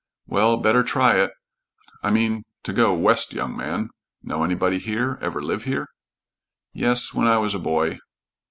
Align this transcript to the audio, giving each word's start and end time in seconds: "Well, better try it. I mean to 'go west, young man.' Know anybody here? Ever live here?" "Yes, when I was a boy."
"Well, 0.25 0.57
better 0.57 0.81
try 0.81 1.17
it. 1.19 1.29
I 2.01 2.09
mean 2.09 2.43
to 2.63 2.73
'go 2.73 2.91
west, 2.91 3.33
young 3.33 3.55
man.' 3.55 3.91
Know 4.23 4.43
anybody 4.43 4.79
here? 4.79 5.19
Ever 5.21 5.43
live 5.43 5.65
here?" 5.65 5.89
"Yes, 6.73 7.13
when 7.13 7.27
I 7.27 7.37
was 7.37 7.53
a 7.53 7.59
boy." 7.59 7.99